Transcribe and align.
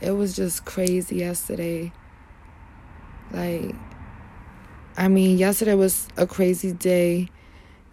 it 0.00 0.12
was 0.12 0.34
just 0.36 0.64
crazy 0.64 1.16
yesterday. 1.16 1.92
Like, 3.30 3.74
I 4.96 5.08
mean, 5.08 5.38
yesterday 5.38 5.74
was 5.74 6.08
a 6.16 6.26
crazy 6.26 6.72
day. 6.72 7.28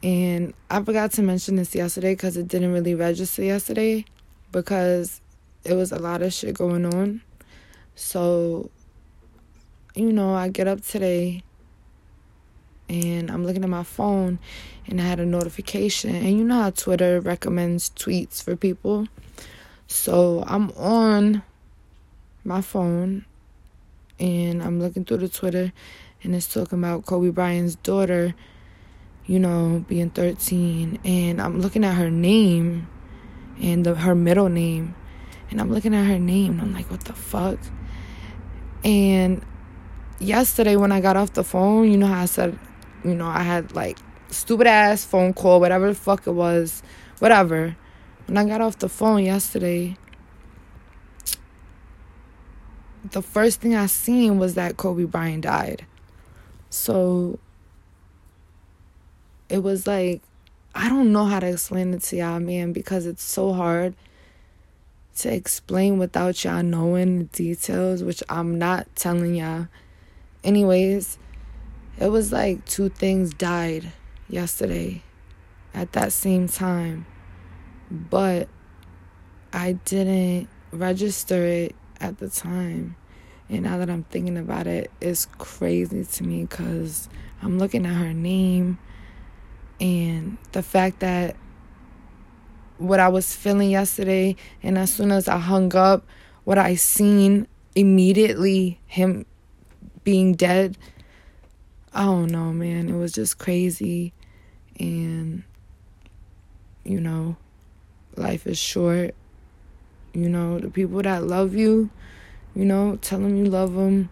And 0.03 0.53
I 0.69 0.83
forgot 0.83 1.11
to 1.13 1.23
mention 1.23 1.55
this 1.55 1.73
yesterday 1.73 2.13
because 2.13 2.37
it 2.37 2.47
didn't 2.47 2.73
really 2.73 2.95
register 2.95 3.43
yesterday 3.43 4.05
because 4.51 5.21
it 5.63 5.73
was 5.73 5.91
a 5.91 5.99
lot 5.99 6.21
of 6.21 6.31
shit 6.31 6.55
going 6.55 6.85
on. 6.85 7.21
So, 7.95 8.69
you 9.95 10.13
know, 10.13 10.35
I 10.35 10.49
get 10.49 10.67
up 10.67 10.81
today 10.81 11.43
and 12.87 13.31
I'm 13.31 13.45
looking 13.45 13.63
at 13.63 13.69
my 13.69 13.83
phone 13.83 14.37
and 14.85 15.01
I 15.01 15.05
had 15.05 15.19
a 15.19 15.25
notification. 15.25 16.13
And 16.15 16.37
you 16.37 16.43
know 16.43 16.61
how 16.61 16.69
Twitter 16.69 17.19
recommends 17.19 17.89
tweets 17.89 18.43
for 18.43 18.55
people? 18.55 19.07
So 19.87 20.43
I'm 20.47 20.71
on 20.71 21.43
my 22.45 22.61
phone 22.61 23.25
and 24.19 24.61
I'm 24.61 24.79
looking 24.79 25.03
through 25.03 25.17
the 25.17 25.29
Twitter 25.29 25.73
and 26.23 26.35
it's 26.35 26.51
talking 26.51 26.79
about 26.79 27.05
Kobe 27.05 27.29
Bryant's 27.29 27.75
daughter, 27.75 28.35
you 29.25 29.39
know, 29.39 29.83
being 29.87 30.09
13 30.09 30.99
and 31.03 31.41
I'm 31.41 31.59
looking 31.59 31.83
at 31.83 31.95
her 31.95 32.09
name 32.09 32.87
and 33.59 33.85
the, 33.85 33.95
her 33.95 34.15
middle 34.15 34.49
name 34.49 34.95
and 35.49 35.59
I'm 35.59 35.71
looking 35.71 35.93
at 35.95 36.05
her 36.05 36.19
name 36.19 36.53
and 36.53 36.61
I'm 36.61 36.73
like, 36.73 36.89
what 36.89 37.03
the 37.05 37.13
fuck? 37.13 37.59
And 38.83 39.43
yesterday 40.19 40.75
when 40.75 40.91
I 40.91 41.01
got 41.01 41.17
off 41.17 41.33
the 41.33 41.43
phone, 41.43 41.91
you 41.91 41.97
know 41.97 42.07
how 42.07 42.21
I 42.21 42.25
said, 42.25 42.57
you 43.03 43.15
know, 43.15 43.27
I 43.27 43.41
had 43.41 43.73
like 43.73 43.97
stupid 44.29 44.67
ass 44.67 45.03
phone 45.03 45.33
call, 45.33 45.59
whatever 45.59 45.87
the 45.87 45.95
fuck 45.95 46.27
it 46.27 46.31
was, 46.31 46.83
whatever. 47.19 47.75
When 48.27 48.37
I 48.37 48.45
got 48.45 48.61
off 48.61 48.79
the 48.79 48.89
phone 48.89 49.23
yesterday, 49.23 49.97
the 53.11 53.21
first 53.21 53.61
thing 53.61 53.75
I 53.75 53.85
seen 53.85 54.39
was 54.39 54.55
that 54.55 54.77
Kobe 54.77 55.05
Bryant 55.05 55.43
died. 55.43 55.85
So 56.69 57.39
it 59.49 59.59
was 59.59 59.87
like 59.87 60.21
I 60.73 60.89
don't 60.89 61.13
know 61.13 61.25
how 61.25 61.39
to 61.39 61.47
explain 61.47 61.93
it 61.93 62.01
to 62.03 62.17
y'all, 62.17 62.39
man, 62.39 62.73
because 62.73 63.05
it's 63.05 63.23
so 63.23 63.53
hard 63.53 63.95
to 65.17 65.33
explain 65.33 65.97
without 65.97 66.43
y'all 66.43 66.63
knowing 66.63 67.19
the 67.19 67.23
details, 67.25 68.03
which 68.03 68.21
I'm 68.27 68.59
not 68.59 68.93
telling 68.95 69.35
y'all. 69.35 69.69
Anyways, 70.43 71.17
it 71.97 72.09
was 72.09 72.33
like 72.33 72.65
two 72.65 72.89
things 72.89 73.33
died 73.33 73.93
yesterday 74.27 75.01
at 75.73 75.93
that 75.93 76.11
same 76.11 76.49
time, 76.49 77.05
but 77.89 78.49
I 79.53 79.73
didn't 79.85 80.49
register 80.71 81.45
it 81.45 81.75
at 81.99 82.17
the 82.17 82.29
time. 82.29 82.95
And 83.49 83.63
now 83.63 83.77
that 83.77 83.89
I'm 83.89 84.03
thinking 84.03 84.37
about 84.37 84.67
it, 84.67 84.89
it's 85.01 85.25
crazy 85.37 86.03
to 86.03 86.23
me 86.23 86.45
because 86.45 87.09
I'm 87.41 87.59
looking 87.59 87.85
at 87.85 87.93
her 87.93 88.13
name 88.13 88.79
and 89.79 90.37
the 90.51 90.63
fact 90.63 90.99
that 91.01 91.35
what 92.77 92.99
I 92.99 93.07
was 93.07 93.33
feeling 93.35 93.69
yesterday, 93.69 94.35
and 94.63 94.77
as 94.77 94.93
soon 94.93 95.11
as 95.11 95.27
I 95.27 95.37
hung 95.37 95.75
up, 95.75 96.05
what 96.43 96.57
I 96.57 96.75
seen 96.75 97.47
immediately, 97.73 98.79
him 98.85 99.25
being 100.03 100.33
dead. 100.33 100.77
I 101.93 102.03
don't 102.03 102.31
know, 102.31 102.51
man. 102.51 102.89
It 102.89 102.95
was 102.95 103.13
just 103.13 103.37
crazy. 103.37 104.13
And, 104.79 105.43
you 106.83 106.99
know, 106.99 107.37
life 108.15 108.45
is 108.45 108.57
short. 108.57 109.15
You 110.15 110.29
know, 110.29 110.59
the 110.59 110.69
people 110.69 111.01
that 111.03 111.23
love 111.23 111.53
you, 111.53 111.89
you 112.55 112.65
know, 112.65 112.97
tell 113.01 113.19
them 113.19 113.35
you 113.35 113.45
love 113.45 113.73
them. 113.73 114.09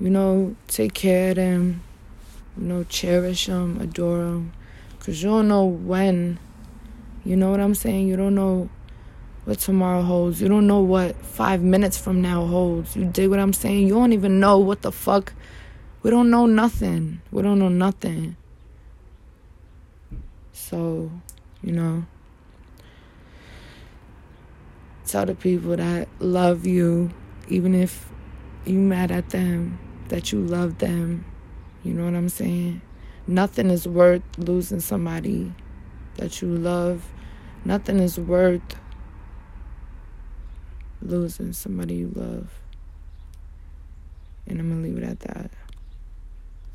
You 0.00 0.10
know, 0.10 0.56
take 0.66 0.94
care 0.94 1.30
of 1.30 1.36
them. 1.36 1.82
You 2.56 2.64
know, 2.64 2.84
cherish 2.84 3.46
them, 3.46 3.80
adore 3.80 4.18
them. 4.18 4.52
Because 4.98 5.22
you 5.22 5.28
don't 5.28 5.48
know 5.48 5.64
when 5.64 6.38
you 7.24 7.36
know 7.36 7.50
what 7.50 7.60
I'm 7.60 7.74
saying? 7.74 8.06
You 8.06 8.16
don't 8.16 8.34
know 8.34 8.68
what 9.46 9.58
tomorrow 9.58 10.02
holds. 10.02 10.42
You 10.42 10.48
don't 10.48 10.66
know 10.66 10.80
what 10.80 11.16
five 11.16 11.62
minutes 11.62 11.96
from 11.96 12.20
now 12.20 12.46
holds. 12.46 12.94
You 12.96 13.06
dig 13.06 13.30
what 13.30 13.38
I'm 13.38 13.54
saying? 13.54 13.86
You 13.88 13.94
don't 13.94 14.12
even 14.12 14.40
know 14.40 14.58
what 14.58 14.82
the 14.82 14.92
fuck. 14.92 15.32
We 16.02 16.10
don't 16.10 16.28
know 16.28 16.44
nothing. 16.44 17.22
We 17.32 17.40
don't 17.40 17.58
know 17.58 17.70
nothing. 17.70 18.36
So, 20.52 21.10
you 21.62 21.72
know, 21.72 22.04
tell 25.14 25.26
the 25.26 25.34
people 25.36 25.76
that 25.76 26.08
love 26.18 26.66
you, 26.66 27.08
even 27.46 27.72
if 27.72 28.10
you 28.64 28.76
mad 28.76 29.12
at 29.12 29.30
them, 29.30 29.78
that 30.08 30.32
you 30.32 30.40
love 30.40 30.78
them. 30.78 31.24
You 31.84 31.94
know 31.94 32.04
what 32.04 32.16
I'm 32.16 32.28
saying? 32.28 32.82
Nothing 33.28 33.70
is 33.70 33.86
worth 33.86 34.24
losing 34.38 34.80
somebody 34.80 35.54
that 36.16 36.42
you 36.42 36.48
love. 36.48 37.06
Nothing 37.64 38.00
is 38.00 38.18
worth 38.18 38.60
losing 41.00 41.52
somebody 41.52 41.94
you 41.94 42.10
love. 42.12 42.50
And 44.48 44.58
I'm 44.58 44.68
going 44.68 44.82
to 44.82 44.88
leave 44.88 44.98
it 45.00 45.08
at 45.08 45.20
that. 45.20 45.52